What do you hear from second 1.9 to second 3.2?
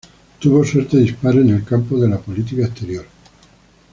de la política exterior.